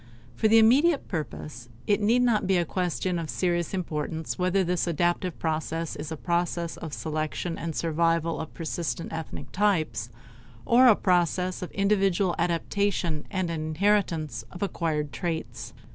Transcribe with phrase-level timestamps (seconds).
[0.35, 4.87] For the immediate purpose it need not be a question of serious importance whether this
[4.87, 10.09] adaptive process is a process of selection and survival of persistent ethnic types
[10.65, 15.71] or a process of individual adaptation and an inheritance of acquired traits.